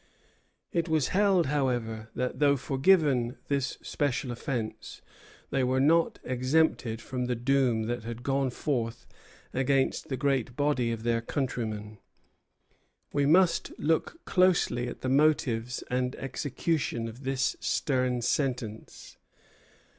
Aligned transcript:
It 0.71 0.89
was 0.89 1.09
held, 1.09 1.45
however, 1.45 2.09
that, 2.15 2.39
though 2.39 2.57
forgiven 2.57 3.37
this 3.49 3.77
special 3.83 4.31
offence, 4.31 5.03
they 5.51 5.63
were 5.63 5.79
not 5.79 6.17
exempted 6.23 6.99
from 6.99 7.25
the 7.25 7.35
doom 7.35 7.83
that 7.83 8.01
had 8.03 8.23
gone 8.23 8.49
forth 8.49 9.05
against 9.53 10.09
the 10.09 10.17
great 10.17 10.55
body 10.55 10.91
of 10.91 11.03
their 11.03 11.21
countrymen. 11.21 11.99
We 13.13 13.27
must 13.27 13.73
look 13.77 14.25
closely 14.25 14.87
at 14.87 15.01
the 15.01 15.07
motives 15.09 15.83
and 15.91 16.15
execution 16.15 17.07
of 17.07 17.23
this 17.23 17.55
stern 17.59 18.23
sentence. 18.23 19.17